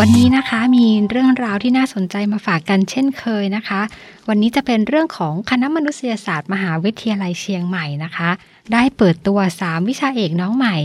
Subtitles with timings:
[0.00, 3.80] วันนี้นะคะมีเรื่องราวที่น่าสนใจมาฝากกันเช่นเคยนะคะ
[4.28, 8.30] วันนี้จะเป็นเรื่องของคณะมนุษยศาสตร์ มหาวิทยาลัยเชียงใหม่นะคะ
[8.72, 10.76] ได้เปิดตัว 3 วิชาเอกน้องใหม่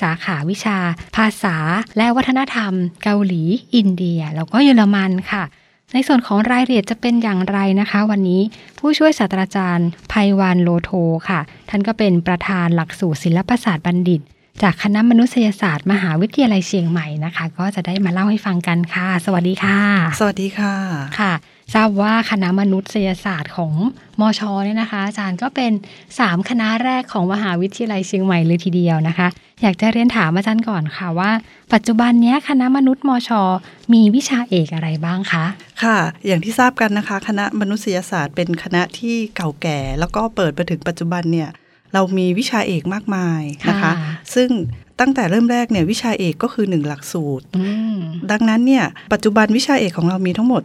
[0.00, 0.78] สาขาวิชา
[1.16, 1.56] ภาษา
[1.96, 2.72] และวัฒนธรรม
[3.04, 3.42] เกาหลี
[3.74, 5.44] อินเดีย แล้วก็เยอรมันค่ะ
[5.92, 8.42] ในส่วนของรายละเอียดจะเป็นอย่างไรนะคะ วันนี้
[8.78, 10.90] ผู้ช่วยศาสตราจารย์ภัยวานโลโท
[11.28, 14.22] ค่ะ ท่านก็เป็นประธานหลักสูตรศิลปศาสตร์บัณฑิต
[14.62, 19.78] จากคณะมนุษยศาสตร์มหาวิทยาลัยเชียงใหม่นะคะ ก็จะได้มาเล่าให้ฟังกันค่ะ สวัสดีค่ะ
[20.20, 20.74] สวัสดีค่ะ
[21.20, 21.32] ค่ะ
[21.74, 23.72] ทราบว่าคณะมนุษยศาสตร์ของ
[24.20, 25.72] มอชอเนี่ยนะคะ อาจารย์ก็เป็น
[26.10, 29.28] 3 คณะแรกของมหาวิทยาลัยเชียงใหม่เลยทีเดียวนะคะ
[29.62, 31.30] อยากจะเรียนถามอาจารย์ก่อนค่ะว่า
[31.72, 33.42] ปัจจุบันเนี้ยคณะมนุษย์มอชอ
[33.92, 35.44] มีวิชาเอกอะไรบ้างคะ
[35.82, 41.50] ค่ะ อย่างที่ทราบกันนะคะ คณะมนุษยศาสตร์เป็นคณะที่เก่าแก่ แล้วก็เปิดมาถึงปัจจุบันเนี่ย
[41.94, 43.92] เรามีวิชาเอกมากมายนะคะค่ะ
[44.34, 44.50] ซึ่ง
[45.00, 47.64] ตั้งแต่เริ่มแรกเนี่ยวิชาเอกก็คือ 1 หลักสูตรอื
[47.94, 47.98] ม
[48.30, 50.62] ดังนั้นเนี่ยปัจจุบันวิชาเอกของเรามีทั้งหมด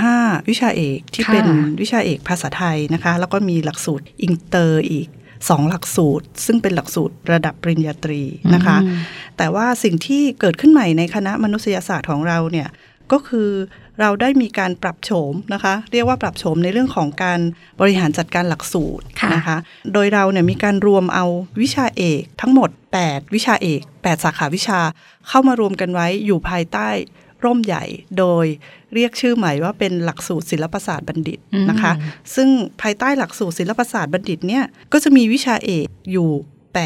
[0.00, 1.46] 15 วิชาเอกที่ค่ะเป็น
[1.80, 8.22] วิชาเอกภาษาไทยนะคะ แล้วก็มีหลักสูตรอินเตอร์อีก2หลักสูตร ซึ่งเป็นหลักสูตรระดับปริญญาตรี
[8.54, 8.98] นะคะอืม
[9.38, 12.68] แต่ว่าสิ่งที่เกิดขึ้นใหม่ในคณะมนุษยศาสตร์ของเราเนี่ย
[13.12, 13.50] ก็คือ
[14.00, 17.40] เราได้มีการปรับโฉมนะคะ เรียกว่าปรับโฉมในเรื่องของการ
[17.80, 19.56] บริหารจัดการหลักสูตรค่ะนะคะ
[19.92, 21.26] โดยเราเนี่ยมีการรวมเอา
[21.60, 22.70] วิชาเอกทั้งหมด
[23.02, 24.80] 8 วิชาเอก 8 สาขาวิชา
[25.28, 26.88] เข้ามารวมกันไว้อยู่ภายใต้
[27.44, 27.84] ร่มใหญ่
[28.18, 28.46] โดย
[28.94, 31.38] เรียกชื่อใหม่ว่าเป็นหลักสูตรศิลปศาสตร์บัณฑิต
[31.70, 31.92] นะคะ
[32.34, 32.48] ซึ่ง
[32.82, 36.30] ภายใต้หลักสูตรศิลปศาสตร์บัณฑิตเนี่ยก็จะมีวิชาเอกอยู่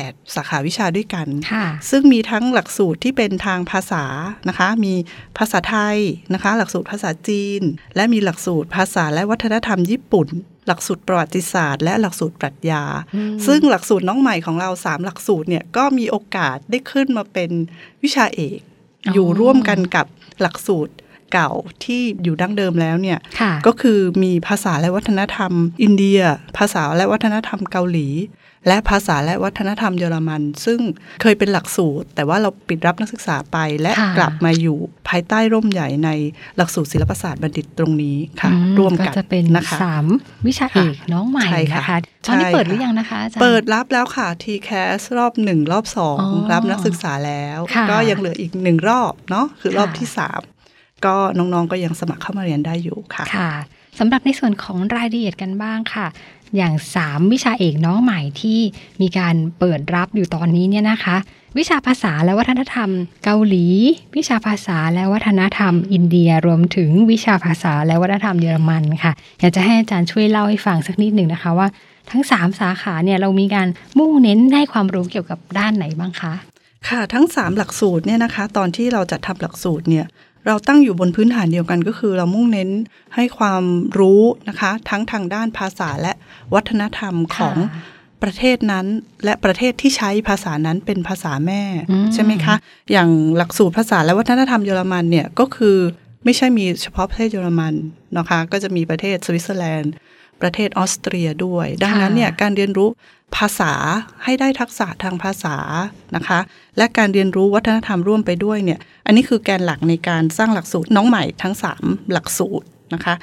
[0.02, 4.04] 8 สาขาวิชาด้วยกันค่ะซึ่งมีทั้งหลักสูตรที่เป็นทางภาษา
[4.48, 4.94] นะคะ มี
[5.38, 5.98] ภาษาไทย
[6.34, 7.62] นะคะ หลักสูตรภาษาจีน
[7.96, 10.28] และมีหลักสูตรภาษาและวัฒนธรรมญี่ปุ่น
[10.66, 12.82] หลักสูตรประวัติศาสตร์ และหลักสูตรปรัชญา
[13.46, 17.50] ซึ่งหลักสูตรน้องใหม่ของเรา 3 หลักสูตรเนี่ยก็มีโอกาสได้ขึ้นมาเป็น
[18.02, 18.60] วิชาเอก
[19.06, 20.06] อ๋อออยู่ร่วมกันกับ
[20.40, 20.92] หลักสูตร
[21.32, 21.50] เก่า
[21.84, 26.20] ที่อยู่ดั้งเดิมแล้วเนี่ยค่ะก็คือมีภาษาและวัฒนธรรม อินเดีย
[26.58, 28.08] ภาษาและวัฒนธรรมเกาหลี
[28.68, 30.80] และภาษาและวัฒนธรรมเยอรมัน ซึ่ง
[31.22, 34.78] เคยเป็นหลักสูตร แต่ว่าเราปิดรับนักศึกษาไปและค่ะกลับมาอยู่
[35.08, 36.10] ภายใต้ร่มใหญ่ใน
[36.56, 40.06] หลักสูตรศิลปศาสตร์บัณฑิตตรงนี้ค่ะอืร่วมกันก็จะเป็นนะคะสาม
[40.46, 50.40] วิชาเอกน้องใหม่ใช่ค่ะนะคะตอนนี้ใช่เปิดหค่ะรือยังนะคะอาจารย์เปิดรับแล้วค่ะ TCAS รอบหนึ่งรอบสองอ๋อรับนักศึกษาแล้วค่ะก็ยังเหลืออีกหนึ่งรอบเนาะคือรอบค่ะที่สาม
[51.06, 53.52] ก็น้องๆก็ยังสมัครเข้ามาเรียนได้อยู่ค่ะค่ะ
[53.98, 56.06] สำหรับในส่วนของรายละเอียดกันบ้างค่ะ
[56.56, 58.60] อย่าง 3 วิชาเอกน้องใหม่ที่
[59.00, 61.16] มีการเปิดรับอยู่ตอนนี้เนี่ยนะคะ
[61.58, 62.90] วิชาภาษาและวัฒนธรรม
[63.24, 63.66] เกาหลี
[64.16, 71.68] วิชาภาษาและวัฒนธรรม อินเดียรวมถึงวิชาภาษาและวัฒนธรรมเยอรมันค่ะ อยากจะให้อาจารย์ช่วยเล่าให้ฟังสักนิดหนึ่งนะคะว่า
[72.10, 73.68] ทั้ง 3 สาขาเนี่ยเรามีการ
[73.98, 76.34] มุ่งเน้นให้ความรู้เกี่ยวกับด้านไหนบ้างคะ
[76.88, 80.06] ค่ะทั้ง 3 หลักสูตรเนี่ยนะคะ ตอนที่เราจัดทำหลักสูตรเนี่ย
[80.46, 82.70] เราตั้งอยู่บนพื้นฐานเดียวกันก็คือ เรามุ่งเน้น
[83.14, 83.64] ให้ความ
[83.98, 86.12] รู้นะคะ ทั้งทางด้านภาษาและ
[86.54, 88.86] วัฒนธรรมของค่ะประเทศนั้น
[89.24, 92.54] และประเทศที่ใช้ภาษานั้นเป็นภาษาแม่อืมใช่ไหมคะ
[92.92, 95.76] อย่างหลักสูตรภาษาและวัฒนธรรมเยอรมันเนี่ยก็คือ
[96.24, 97.74] ไม่ใช่มีเฉพาะประเทศเยอรมัน
[98.18, 99.92] นะคะ ก็จะมีประเทศสวิตเซอร์แลนด์
[100.42, 102.88] ประเทศออสเตรียด้วย ดังนั้นเนี่ยการเรียนรู้
[103.36, 103.72] ภาษา
[104.24, 105.56] ให้ได้ทักษะทางภาษา
[106.16, 106.38] นะคะ
[106.78, 113.14] และการเรียนรู้วัฒนธรรมร่วมไปด้วยเนี่ย อันนี้คือแกนหลักในการสร้างหลักสูตรน้องใหม่ทั้ง 3 หลักสูตรนะคะ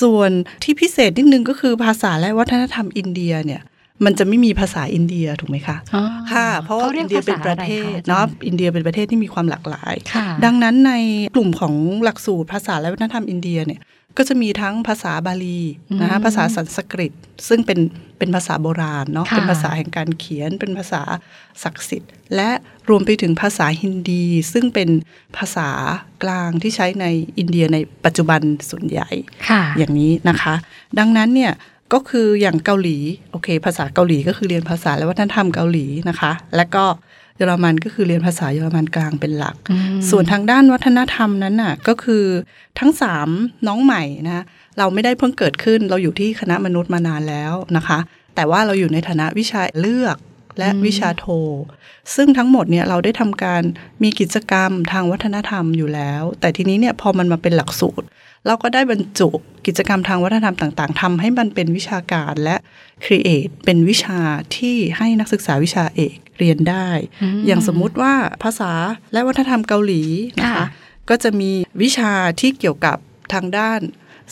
[0.00, 0.30] ส่วน
[0.62, 3.62] ที่พิเศษนิดนึงก็คือภาษาและวัฒนธรรมอินเดียเนี่ย
[4.04, 10.92] มันจะไม่มีภาษาอินเดียถูกไหมคะอ๋อค่ะ เพราะว่าเขาเรียอิกนเดียเป็นภาษาประเทศอะไรคะอาจารย์เนาะอินเดียเป็นประเทศที่มีความหลากหลายค่ะดังนั้นใน
[11.34, 13.80] กลุ่มของหลักสูตรภาษาและวัฒนธรรมอินเดียเนี่ย
[14.16, 15.60] ก็จะมีทั้งภาษาบาลี
[16.00, 17.12] นะคะอืมภาษาสันสกฤต
[17.48, 17.80] ซึ่งเป็น
[18.18, 21.02] เป็นภาษาโบราณเนาะค่ะเป็นภาษาแห่งการเขียน เป็นภาษา
[21.62, 22.50] ศักดิ์สิทธิ์ และ
[22.88, 24.90] รวมไปถึงภาษาฮินดี ซึ่งเป็น
[25.36, 25.68] ภาษา
[26.22, 27.06] กลางที่ใช้ใน
[27.38, 28.40] อินเดียในปัจจุบัน
[28.70, 29.10] ส่วนใหญ่
[29.48, 30.54] ค่ะอย่างนี้นะคะ
[30.98, 31.52] ดังนั้นเนี่ย
[31.92, 32.98] ก็คืออย่างเกาหลี
[33.30, 36.84] โอเค ภาษาเกาหลีก็คือเรียนภาษาและวัฒนธรรมเกาหลีนะคะ และก็
[37.36, 42.24] เยอรมันก็คือเรียนภาษาเยอรมันกลางเป็นหลักอืมส่วนทางด้านวัฒนธรรมนั้นน่ะก็คือ
[42.78, 43.28] ทั้งสาม
[43.66, 44.44] น้องใหม่นะ
[44.78, 47.98] เราไม่ได้เพิ่งเกิดขึ้น เราอยู่ที่คณะมนุษย์มานานแล้วนะคะ
[48.34, 50.16] แต่ว่าเราอยู่ในฐานะวิชาเลือก
[50.58, 51.26] และวิชาโท
[52.14, 53.62] ซึ่งทั้งหมดเนี่ยเราได้ทำการ
[54.02, 58.06] มีกิจกรรมทางวัฒนธรรมอยู่แล้ว แต่ทีนี้เนี่ยพอมันมาเป็นหลักสูตร
[58.46, 59.28] เราก็ได้บรรจุ
[59.66, 62.56] กิจกรรมทางวัฒนธรรมต่าง ๆทำให้มันเป็นวิชาการและ
[63.04, 64.20] create เป็นวิชา
[64.56, 66.88] ที่ให้นักศึกษาวิชาเอกเรียนได้
[67.22, 68.72] อืมอย่างสมมุติว่าภาษา
[69.12, 70.02] และวัฒนธรรมเกาหลี
[70.40, 70.66] นะคะค่ะ
[71.10, 71.50] ก็จะมี
[71.82, 72.96] วิชาที่เกี่ยวกับ
[73.32, 73.80] ทางด้าน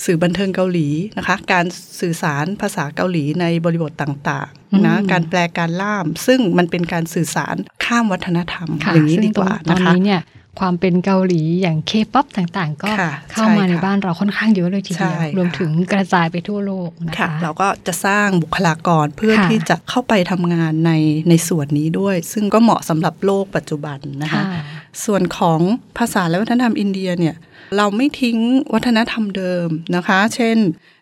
[0.05, 1.65] สื่อบันเทิงเกาหลีนะคะ การ
[2.00, 10.23] สื่อสารภาษาเกาหลีในบริบทต่างๆนะการแปลการล่าม ซึ่งมันเป็นการสื่อสารข้ามวัฒนธรรมค่ะอย่างนี้ซึ่งดีกว่าตอนนะคะนี้เนี่ย
[10.61, 20.93] ความเป็นเกาหลีอย่างเคป๊อปต่างๆ ก็ค่ะเข้ามาใช่ในค่ะบ้านเราค่อนข้างเยอะเลยทีเดียวใช่ค่ะรวมถึงกระจายไปทั่วโลกนะค่ะคะเราก็จะสร้างบุคลากรเพื่อค่ะที่จะเข้าไปทำงานใน
[21.29, 24.63] ในส่วนนี้ด้วย ซึ่งก็เหมาะสำหรับโลกปัจจุบันนะคะค่ะ
[25.05, 25.61] ส่วนของ
[25.99, 27.37] ภาษาและวัฒนธรรมอินเดียเนี่ย
[27.77, 28.39] เราไม่ทิ้ง
[28.75, 30.57] วัฒนธรรมเดิมนะคะ เช่น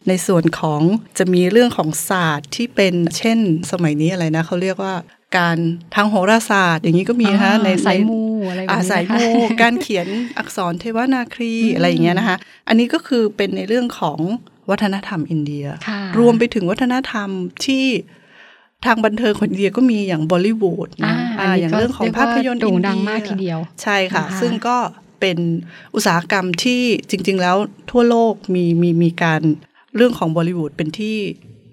[0.08, 0.80] ในส่วนของ
[1.18, 3.38] จะมีเรื่องของศาสตร์ที่เป็นเช่น
[3.70, 4.94] สมัยนี้อะไรนะเขาเรียกว่า
[5.36, 5.56] การ
[5.94, 9.30] ทางโหราศาสตร์ อย่างนี้ก็มีนะคะอ่าในสายในมูอะไรแบบอ่านี้สายนะคะมู
[9.62, 10.06] การเขียน
[10.38, 12.36] อักษรเทวนาครีอะไรอย่างเงี้ยนะคะ
[12.68, 14.18] อันนี้ก็คือเป็นในเรื่องของ
[14.70, 17.28] วัฒนธรรมอินเดียค่ะรวมไปถึงวัฒนธรรม
[17.66, 17.86] ที่
[18.86, 24.76] ทางบันเทิงของอินเดียก็มีอย่างบอลิวูดอ่านะอันอ่านี้อย่างก็เรื่องของภาพยนตร์เรียกว่าโด่งอินเดียดังมากทีเดียว ใช่ค่ะนะคะซึ่งก็
[25.20, 25.38] เป็น
[25.94, 27.56] อุตสาหกรรมที่จริง ๆ แล้ว
[27.90, 29.42] ทั่วโลกมีมีมีการ
[29.96, 31.16] เรื่องของบอลิวูดเป็นที่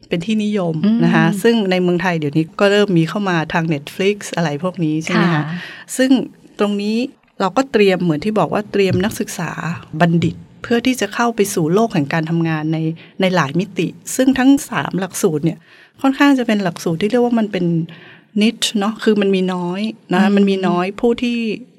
[0.10, 5.56] เป็นที่นิยมอืมนะคะ ซึ่งในเมืองไทยเดี๋ยวนี้ก็เริ่มมีเข้ามาทาง Netflix อะไรพวกนี้ใช่ไหมค่ะคะ
[5.98, 6.10] ซึ่ง
[6.60, 6.98] ตรงนี้
[7.40, 9.52] เราก็เตรียมเหมือนที่บอกว่าเตรียมนักศึกษา
[10.02, 12.78] บัณฑิตเพื่อที่จะเข้าไปสู่โลกแห่งการทำงานใน
[13.22, 15.58] ในหลายมิติ ซึ่งทั้ง 3 หลักสูตรเนี่ย
[16.02, 17.66] ค่อนข้างจะเป็นหลักสูตรที่เรียกว่ามันเป็น
[18.42, 19.82] นิชเนาะคือมันมีน้อย
[20.14, 21.38] นะมันมีน้อยผู้ที่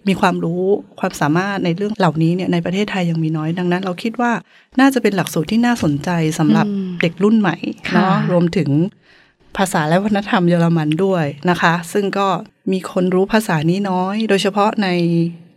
[0.08, 0.64] มีความรู้
[1.00, 4.32] ความสามารถในเรื่องเหล่านี้เนี่ยในประเทศไทยยังมีน้อยดังนั้น เราคิดว่า
[4.80, 7.56] น่าจะเป็นหลักสูตรที่น่าสนใจสำหรับอืมเด็กรุ่นใหม่
[7.92, 8.70] เนาะค่ะรวมถึง
[9.56, 12.28] ภาษาและวัฒนธรรมเยอรมันด้วยนะคะ ซึ่งก็
[12.72, 14.88] มีคนรู้ภาษานี้น้อย โดยเฉพาะใน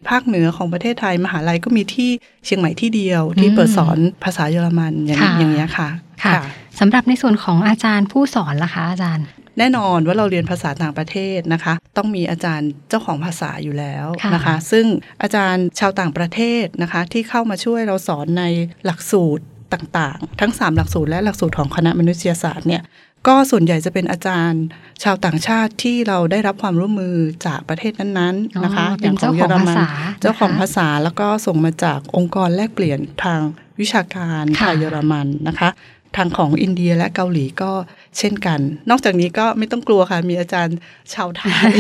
[0.09, 2.09] ภาคเหนือของประเทศไทยมหาลัยก็มีที่
[2.45, 5.89] เชียงใหม่ที่เดียว ที่เปิดสอนภาษาเยอรมันอย่างค่ะอย่างเงี้ยค่ะ
[6.24, 6.33] ค่ะ
[6.80, 9.25] สำหรับในส่วนของอาจารย์ผู้สอนล่ะคะอาจารย์
[9.62, 14.86] แน่นอนว่าเราเรียนภาษาต่างประเทศนะคะ ต้องมีอาจารย์เจ้าของภาษาอยู่แล้วค่ะนะคะ ซึ่ง
[15.22, 18.44] อาจารย์ชาวต่างประเทศนะคะ ที่เข้ามาช่วยเราสอนใน
[18.86, 19.44] หลักสูตร
[19.74, 22.81] ต่างๆ ทั้ง 3 หลักสูตรและหลักสูตรของคณะมนุษยศาสตร์เนี่ย
[23.28, 24.63] ก็ส่วนใหญ่จะเป็นอาจารย์
[25.04, 27.16] ชาวต่างชาติที่เราได้รับความร่วมมือ
[27.46, 29.88] จากประเทศนั้นๆนะคะอ๋อเป็นเจ้าของภาษา
[30.22, 33.42] เจ้าของนะคะภาษาแล้วก็ส่งมาจากองค์กรแลกเปลี่ยนทาง
[33.80, 35.69] วิชาการค่ะทางเยอรมันนะคะ
[36.18, 37.72] ทางของอินเดียและเกาหลีก็
[38.18, 38.60] เช่นกัน
[38.90, 40.78] นอกจากนี้ก็ไม่ต้องกลัวค่ะ มีอาจารย์
[41.13, 41.74] ชาวไทย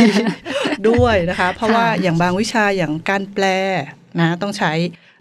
[0.89, 3.45] ด้วยนะคะ เพราะว่าอย่างบางวิชาอย่างการแปล
[4.19, 4.73] นะต้องใช้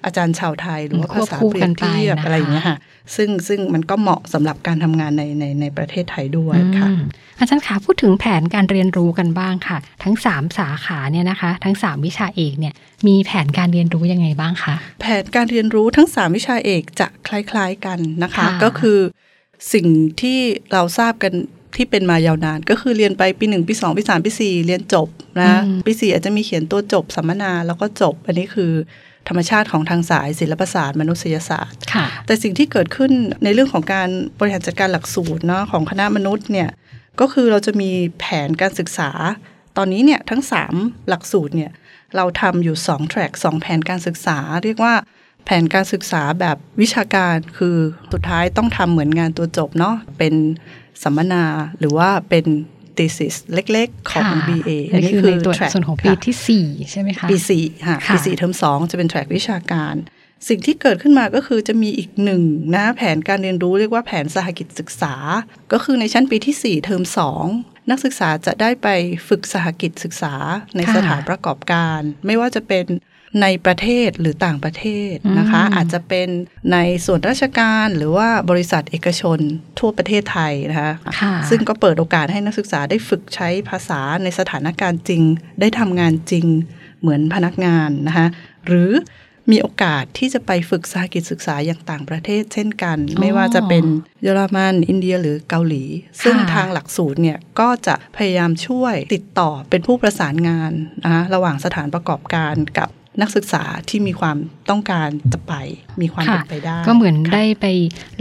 [0.04, 2.76] อาจารย์ชาวไทยหรือว่าควภาบษาคู่เปรีกัยนบไปเทียบนะคะอะไรอย่างเงี้ยค่ะ
[3.16, 7.02] ซึ่งซึ่งมันก็เหมาะสำหรับการทำงานในในในประเทศไทยด้วยค่ะอืม
[7.38, 12.74] อาจารย์คะพูดถึงแผนการเรียนรู้กันบ้างค่ะ ทั้ง 3 สาขาเนี่ยนะคะ ทั้ง 3 วิชาเอกเนี่ย
[13.06, 18.98] มีแผนการเรียนรู้ยังไงบ้างคะแผนการเรียนรู้ทั้ง 3 วิชาเอกจะคล้าย ๆกันนะคะค่ะก็คือ
[19.72, 19.86] สิ่ง
[20.20, 20.38] ที่
[20.72, 21.32] เราทราบกัน
[21.76, 25.08] ที่เป็นมายาวนาน ก็คือเรียนไปปี1ปี2ปี3ปี4เรียนจบ
[25.40, 25.50] นะ
[25.86, 28.72] ปี4อาจจะมีเขียนตัวจบสัมมนาแล้วก็จบ อันนี้คือ
[29.28, 33.10] ธรรมชาติของทางสายศิลปศาสตร์ มนุษยศาสตร์ค่ะแต่สิ่งที่เกิดขึ้น
[33.44, 34.08] ในเรื่องของการ
[34.38, 36.68] บริหารจัดการหลักสูตรเนาะของคณะมนุษย์เนี่ย
[37.20, 37.90] ก็คือเราจะมี
[38.20, 39.10] แผนการศึกษา
[39.76, 40.42] ตอนนี้เนี่ยทั้ง
[40.74, 41.70] 3 หลักสูตรเนี่ย
[42.16, 44.94] เราทำอยู่2แทร็ก2แผนการศึกษา เรียกว่า
[45.44, 47.76] แผนการศึกษาแบบวิชาการคือ
[48.12, 50.34] สุดท้ายต้องทำเหมือนงานตัวจบเนาะเป็น
[51.02, 51.44] สัมมนา
[51.78, 52.46] หรือว่าเป็น
[52.96, 59.94] thesis เล็กๆ ของค่ะ BA อันนี้คือในตัว track ส่วนของปีค่ะที่สี่ใช่ไหมคะ ปีสี่ค่ะค่ะปีสี่เทอมสองจะเป็นแทร็กวิชาการ
[60.48, 62.42] สิ่งที่เกิดขึ้นมาก็คือจะมีอีกหนึ่ง
[62.74, 65.14] นะแผนการเรียนรู้เรียกว่าแผนสหกิจศึกษา
[65.72, 67.02] ก็คือในชั้นปีที่ 4 เทอม
[67.46, 68.88] 2 นักศึกษาจะได้ไป
[69.28, 70.34] ฝึกสหกิจศึกษา
[70.76, 72.86] ในค่ะสถานประกอบการ ไม่ว่าจะเป็น
[73.42, 76.28] ในประเทศหรือต่างประเทศนะคะอืมอาจจะเป็น
[76.72, 79.38] ในส่วนราชการหรือว่าบริษัทเอกชน
[79.78, 85.22] ทั่วประเทศไทยนะคะค่ะซึ่งก็เปิดโอกาสให้นักศึกษาได้ฝึกใช้ภาษาในสถานการณ์จริง
[85.60, 86.46] ได้ทำงานจริง
[87.00, 88.26] เหมือนพนักงานนะคะ
[88.66, 88.90] หรือ
[89.50, 93.84] มีโอกาสที่จะไปฝึกสหกิจศึกษาอย่างต่างประเทศเช่นกันอ๋อไม่ว่าจะเป็น
[94.22, 95.84] เยอรมันอินเดียหรือเกาหลี
[96.22, 100.72] ซึ่งค่ะทางหลักสูตรเนี่ยก็จะพยายามช่วยติดต่อเป็นผู้ประสานงาน
[101.04, 102.88] นะคะระหว่างสถานประกอบการกับ
[103.20, 104.36] นักศึกษาที่มีความ
[104.70, 105.54] ต้องการจะไป
[106.02, 107.66] มีความค่ะเป็นไปได้ ก็เหมือนค่ะได้ไป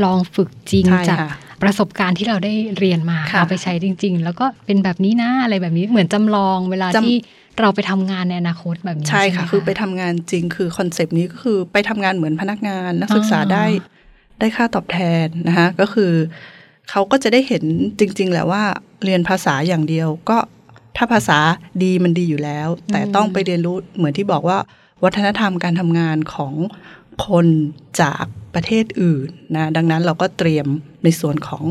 [0.03, 1.31] ลองฝึกจริงใช่จากค่ะ
[1.63, 7.15] ประสบการณ์ที่เราได้เรียนมาค่ะเอาไปใช้จริง ๆ แล้วก็เป็นแบบนี้นะอะไรแบบนี้เหมือนจำลองเวลาจำที่
[7.59, 13.65] เราไปทำงานในอนาคตแบบนี้ใช่ค่ะไหมคือไปทำงานจริงคือ concept นี้ก็คือไปทำงานเหมือนพนักงาน นักศึกษาอ่าได้
[14.39, 16.11] ได้ค่าตอบแทนนะคะก็คือ
[16.89, 17.63] เขาก็จะได้เห็น
[17.99, 18.63] จริง ๆ แหละว่า
[19.03, 20.37] เรียนภาษาอย่างเดียวก็
[20.97, 21.39] ถ้าภาษา
[21.83, 24.57] ดีมันดีอยู่แล้ว แต่ต้องไปเรียนรู้เหมือนที่บอกว่า
[25.03, 26.53] วัฒนธรรมการทำงานของ
[27.27, 27.47] คน
[28.01, 30.67] จากประเทศอื่นนะดังนั้นเราก็เตรียม
[31.03, 31.65] ในส่วนของ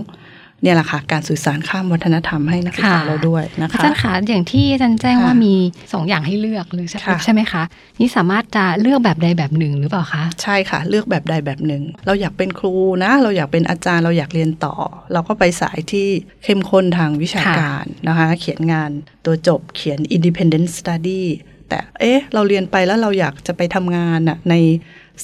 [0.63, 5.55] เนี่ยแหละค่ะการสื่อสารข้ามวัฒนธรรมให้นักศึกษาค่ะเราด้วยนะอาคะจารย์คะอย่างที่อาจารย์แจ้งค่ะว่ามี
[5.93, 7.63] สองอย่างให้เลือกเลยใช่ค่ะใช่ไหมคะ
[8.01, 14.75] นี่สามารถจะเลือกแบบใดแบบหนึ่งหรือเปล่าคะใช่ค่ะ เลือกแบบใดแบบหนึ่ง เราอยากเป็นครูนะ เราอยากเป็นอาจารย์เราอยากเรียนต่อ
[15.13, 16.09] เราก็ไปสายที่
[16.45, 18.91] เข้มข้นทางวิชาการนะคะ เขียนงาน
[19.25, 21.25] ตัวจบเขียน independent study
[21.69, 24.55] แต่ เอ๊ะ เราเรียนไปแล้วเราอยากจะไปทำงานน่ะใน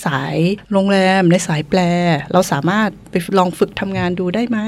[0.04, 0.36] สาย
[0.72, 1.80] โรงแรมในสายแปล
[2.32, 4.58] เราสามารถไปลองฝึกทำงานดูได้ไหม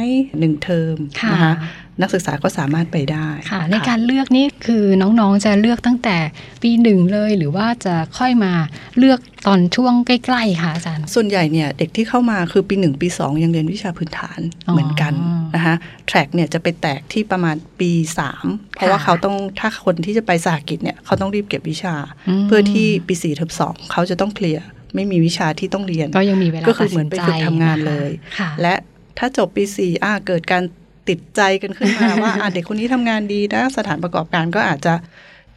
[0.40, 1.52] หนึ่งเทอมค่ะนะคะ
[2.00, 6.16] นักศึกษาก็สามารถไปได้ค่ะ ในการเลือกนี่คือน้องๆจะเลือกตั้งแต่
[6.62, 8.52] ปีหนึ่งเลย หรือว่าจะค่อยมา
[8.98, 15.12] เลือกตอนช่วงใกล้ ๆ ค่ะอาจารย์ ส่วนใหญ่เนี่ยเด็กที่เข้ามาคือปีหนึ่งปีสองยังเรียนวิชาพื้นฐานอ๋อเหมือนกัน
[15.56, 15.74] นะคะ
[16.06, 28.74] แทร็กเนี่ยจะไปแตกที่ประมาณปีสามเพราะว่าเขาต้องถ้าคนที่จะไปสหกิจเนี่ยเขาต้องรีบเก็บวิชามเพื่อที่ปีสี่เทอมสองเขาจะต้องเคลียร์ไม่มีวิชาที่ต้องเรียน ก็ยังมีเวลาก็คือเหมือนไปฝึกทำงานเลยค่ะและ
[29.18, 30.62] ถ้าจบปีสี่อ่าเกิดการ
[31.08, 34.94] ติดใจกันขึ้นมาว่าอ่าเด็กคนนี้ทำงานดีนะสถานประกอบการก็อาจจะ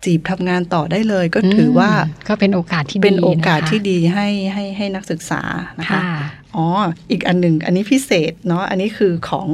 [0.05, 1.89] จบทำงานต่อได้เลย ก็ถือว่า
[2.29, 5.41] ก็เป็นโอกาสที่ดีเป็นโอกาสนะคะที่ดีให้ให้ให้นักศึกษา
[5.79, 6.03] นะคะค่ะ
[6.55, 6.65] อ๋อ
[7.11, 9.49] อีกอันหนึ่งอันนี้พิเศษเนาะอันนี้คือของ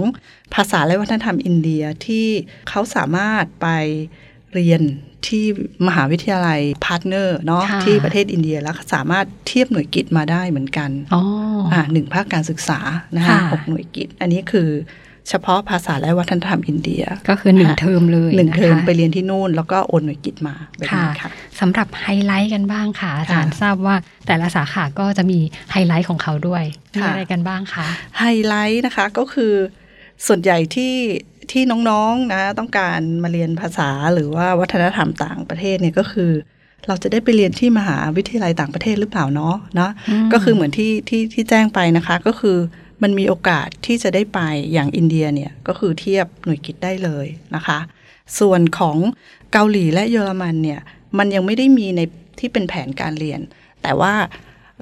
[0.54, 2.28] ภาษาและวัฒนธรรมอินเดียที่
[2.70, 3.68] เขาสามารถไป
[4.54, 4.82] เรียน
[5.28, 5.46] ที่
[5.88, 11.22] มหาวิทยาลัย partner เนาะค่ะที่ประเทศอินเดียแล้วสามารถเทียบหน่วยกิตมาได้เหมือนกันอ๋อ
[11.74, 12.80] อ่าหนึ่งภาคการศึกษา
[13.18, 14.70] นะคะค่ะหกหน่วยกิตอันนี้คือ
[15.30, 21.30] เฉพาะภาษาและวัฒนธรรมอินเดีย ก็คือหนึ่งเทอมเลยหนึ่งะคะเทอมไปเรียนที่นู่น แล้วก็โอนหน่วยกิตมาแบบค่ะนี้ค่ะ
[21.60, 23.96] สำหรับไฮไลท์กันบ้างค่ะอาจารย์ค่ะทราบว่า
[24.28, 25.40] แต่ละสาขาก็จะมี
[25.72, 26.64] ไฮไลท์ของเขาด้วย
[26.94, 27.88] มีค่ะอะไรกันบ้างคะ
[28.20, 29.54] ไฮไลท์นะคะก็คือ
[30.28, 30.96] ส่วนใหญ่ที่
[31.52, 36.32] ที่น้องๆนะต้องการมาเรียนภาษาหรือว่าวัฒนธรรมต่างประเทศเนี่ยก็คือ
[36.88, 42.58] เราจะได้ไปเรียนที่มหาวิทยาลัยต่างประเทศหรือเปล่าเนาะนะอืมก็คือเหมือนที่ที่ที่แจ้งไปนะคะก็คือ
[43.02, 44.40] มันมีโอกาสที่จะได้ไป
[44.74, 47.26] อย่างอินเดียเนี่ยก็คือเทียบหน่วยกิตได้เลย
[47.56, 47.80] นะคะ
[48.40, 48.98] ส่วนของ
[49.52, 50.82] เกาหลีและเยอรมันเนี่ย
[51.18, 52.02] มันยังไม่ได้มีใน
[52.40, 53.40] ที่เป็นแผนการเรียน
[53.84, 54.14] แต่ว่า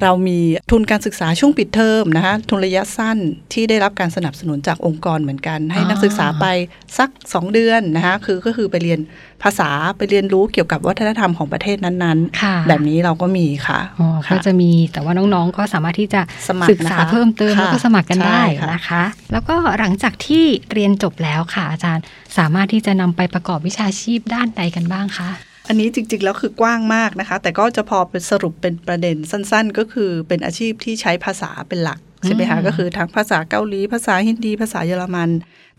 [0.02, 0.40] เรามี
[0.72, 3.18] ทุนการศึกษาช่วงปิดเทอมนะคะทุนระยะสั้น
[3.54, 6.46] ที่ได้รับการสนับสนุนจากองค์กรเหมือนกัน ให้อ่านันักศึกษาไป
[6.98, 9.00] สัก 2 เดือนนะคะคือก็คือไปเรียน
[9.44, 22.04] ภาษาไปเรียนรู้เกี่ยวกับวัฒนธรรมของประเทศนั้นค่ะๆแบบนี้เราก็มีค่ะอ๋อค่ะก็จะมีแต่ว่าน้องๆ ก็สามารถที่จะสมัครศึกษานะคะเพิ่มเติมค่ะแล้วก็สมัครกันได้ใช่ค่ะนะคะ แล้วก็หลังจากที่เรียนจบแล้วค่ะอาจารย์
[22.38, 25.30] สามารถที่จะนำไปประกอบวิชาชีพด้านใดกันบ้างคะ
[25.68, 35.30] อันนี้จริงๆ แล้วคือกว้างมากนะคะ แต่ก็จะพอเป็นสรุปเป็นประเด็นสั้น ๆ ก็คือเป็นอาชีพที่ใช้ภาษาเป็นหลักใช่ไหมคะอืมก็คือทั้งภาษาเกาหลี ภาษาฮินดี ภาษาเยอรมัน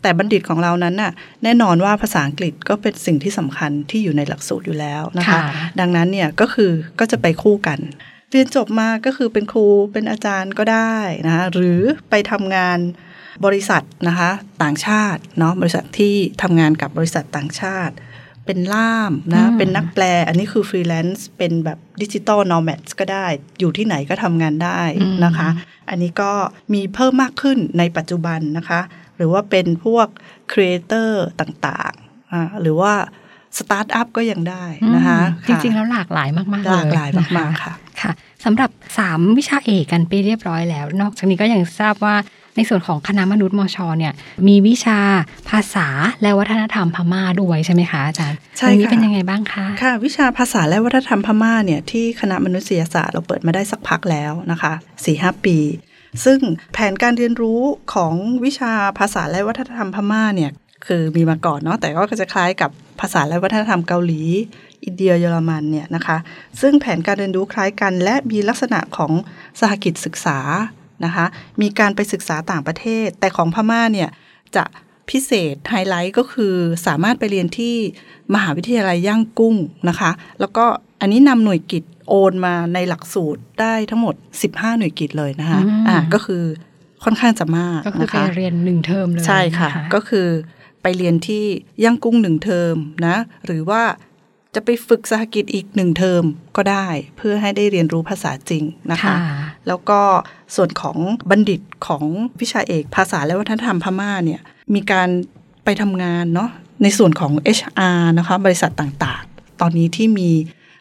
[0.03, 1.13] แต่บัณฑิตของเรานั้นน่ะ
[1.45, 5.41] แน่นอนว่าภาษาอังกฤษก็เป็นสิ่งที่สำคัญที่อยู่ในหลักสูตรอยู่แล้วนะคะค่ะ
[5.81, 7.79] ดังนั้นเนี่ยก็คือก็จะไปคู่กัน
[8.31, 12.79] เรียนจบมาก็คือเป็นครูเป็นอาจารย์ก็ได้นะคะหรือไปทำงาน
[13.45, 14.31] บริษัทนะคะ
[14.63, 17.95] ต่างชาติเนาะบริษัทที่ทำงานกับบริษัทต่างชาติ
[18.47, 23.27] เป็นล่ามนะอืมเป็นนักแปล อันนี้คือฟรีแลนซ์เป็นแบบดิจิตอลนอ m แมดก็ได้
[23.61, 24.81] อยู่ที่ไหนก็ทำงานได้
[25.25, 25.49] นะคะ
[25.89, 26.33] อันนี้ก็
[26.75, 28.81] มีเพิ่มมากขึ้นในปัจจุบันนะคะ
[29.17, 30.07] หรือว่าเป็นพวก
[30.53, 32.93] creator ต่างๆอ่าหรือว่า
[33.59, 38.13] สตาร์ทอัพก็ยังได้นะคะอืมจริงๆ แล้วหลากหลายมากๆหลากหลายเนะคะมากๆค่ะค่ะ
[38.45, 38.71] สำหรับ
[39.05, 42.17] 3 วิชาเอกกันไปเรียบร้อยแล้ว นอกจากนี้ก็ยังทราบว่า
[42.57, 44.13] ในส่วนของคณะมนุษย์มชเนี่ย
[44.49, 44.99] มีวิชา
[45.51, 45.89] ภาษา
[46.23, 54.73] และวัฒนธรรมพม่าด้วยใช่ไหมคะอาจารย์ใช่ตรงนี้ค่ะเป็นยังไงบ้างคะค่ะ วิชาภาษาและวัฒนธรรมพม่าเนี่ยที่คณะมนุษยศาสตร์เราเปิดมาได้สักพักแล้วนะคะ
[55.05, 55.59] สี่ห้าปี
[56.25, 56.39] ซึ่ง
[56.73, 57.61] แผนการเรียนรู้
[57.95, 60.51] ของวิชาภาษาและวัฒนธรรมพม่าเนี่ย
[60.87, 62.71] คือมีมาก่อนเนาะแต่ก็จะคล้ายกับ
[63.01, 64.23] ภาษาและวัฒนธรรมเกาหลี
[64.85, 66.17] อินเดียเยอรมันเนี่ยนะคะ
[66.61, 69.13] ซึ่งแผนการเรียนรู้คล้ายกัน และมีลักษณะของ
[69.61, 70.39] สหกิจศึกษา
[71.05, 71.27] นะคะ
[71.61, 74.09] มีการไปศึกษาต่างประเทศ แต่ของพม่าเนี่ย
[74.57, 74.65] จะ
[75.11, 76.55] พิเศษไฮไลท์ก็คือ
[76.87, 77.75] สามารถไปเรียนที่
[78.35, 79.57] มหาวิทยาลัยย่างกุ้ง
[79.89, 80.11] นะคะ
[80.41, 80.65] แล้วก็
[81.01, 84.15] อันนี้นำหน่วยกิตโอนมาในหลักสูตรได้ทั้งหมด
[84.47, 86.43] 15 หน่วยกิตเลยนะคะอืมอ่าก็คือ
[87.05, 90.29] ค่อนข้างจะมากก็คือนะไปคะเรียนหนึ่งเทอมเลยใช่ค่ะนก็คือ
[90.83, 91.45] ไปเรียนที่
[91.85, 92.75] ย่างกุ้งหนึ่งเทอม
[93.07, 93.83] นะหรือว่า
[94.55, 96.23] จะไปฝึกสหกิจอีกหนึ่งเทอม
[96.57, 96.87] ก็ได้
[97.17, 99.19] เพื่อให้ได้เรียนรู้ภาษาจริงนะคะค่ะ
[99.69, 100.01] แล้วก็
[100.57, 100.97] ส่วนของ
[101.31, 102.05] บัณฑิตของ
[102.41, 104.41] วิชาเอกภาษาและวัฒนธรรมพม่าเนี่ย
[104.75, 105.09] มีการ
[105.65, 106.51] ไปทำงานเนาะ
[106.83, 110.31] ในส่วนของ HR นะคะบริษัทต่างๆ ตอนนี้ที่มี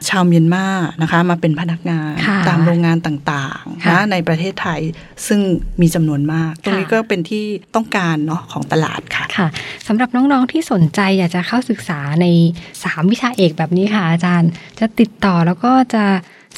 [0.09, 0.67] ชาวเมียนมา
[1.01, 4.81] นะคะมาเป็นพนักงานค่ะตามโรงงานต่างๆค่ะนะในประเทศไทย
[5.27, 5.39] ซึ่ง
[5.81, 9.47] มีจำนวนมาก ตรงนี้ค่ะก็เป็นที่ต้องการเนาะของตลาดค่ะค่ะ
[9.87, 12.25] สำหรับน้องๆที่สนใจอยากจะเข้าศึกษาใน
[12.69, 14.49] 3 วิชาเอกแบบนี้ค่ะอาจารย์
[14.79, 16.03] จะติดต่อแล้วก็จะ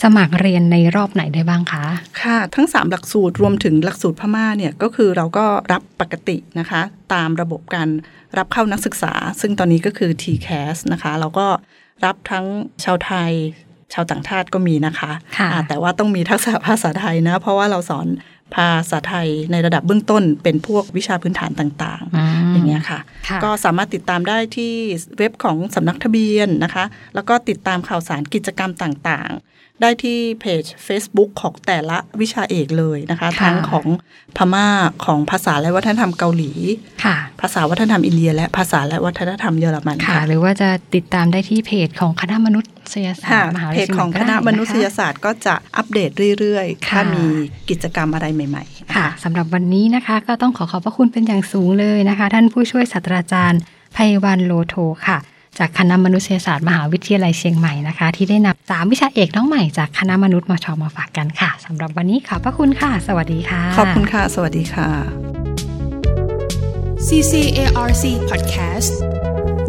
[0.03, 1.85] สมัครเรียนในรอบไหนได้บ้างคะ
[2.21, 6.81] ค่ะ ทั้ง 3 หลักสูตรรวมถึงหลักสูตรพม่าเนี่ยก็คือเราก็รับปกตินะคะ
[7.13, 7.89] ตามระบบการ
[8.37, 11.47] รับเข้านักศึกษา ซึ่งตอนนี้ก็คือ TCAS นะคะ เราก็
[12.05, 12.45] รับทั้ง
[12.83, 13.31] ชาวไทย
[13.93, 18.07] ชาวต่างชาติก็มีนะคะค่ะอ่าแต่ว่าต้องมีทักษะภาษาไทยนะ เพราะว่าเราสอน
[18.55, 24.73] ภาษาไทยในระดับเบื้องต้นเป็นพวกวิชาพื้นฐานต่างอืมๆอย่างเงี้ยค่ะค่ะ ก็สามารถติดตามได้ที่
[25.17, 26.85] เว็บของสำนักทะเบียนนะคะ
[27.15, 33.85] แล้วก็ติดตามข่าวสารกิจกรรมต่างๆ ได้ที่เพจ Facebook ของแต่ละวิชาเอกเลยนะคะค่ะทั้งของ
[34.37, 34.67] พม่า
[35.05, 36.51] ของภาษาและวัฒนธรรมเกาหลี
[37.03, 47.25] ค่ะภาษาวัฒนธรรมอินเดีย และภาษาและวัฒนธรรมเยอรมันค่ะค่ะหรือว่าจะติดตามได้ที่เพจของคณะมนุษย ศาสค่ะตร์มหาวิเพทจยาลัยของคณะมนุษยศาสตร์ก็จะอัปเดตเรื่อยๆค่ะถ้ามี
[47.69, 53.59] กิจกรรมอะไรใหม่ๆนค่ะสำหรับวันนี้นะคะก็ต้องขอขอบพระคุณเป็นอย่างสูงเลยนะคะ ท่านผู้ช่วยศาสตราจารย์
[53.93, 54.75] ไพวันโลโท
[55.07, 55.17] ค่ะ
[55.59, 64.89] จากคณะมนุษยศาสตร์มหาวิทยาลัยเชียงใหม่นะคะ ที่ได้นำสามวิชาเอกน้องใหม่จากคณะมนุษย์มชมาฝากกันค่ะสำหรับวันนี้ขอบพระคุณค่ะ สวัสดีค่ะ ขอบคุณค่ะ สวัสดีค่ะ
[67.07, 69.14] CCARC Podcast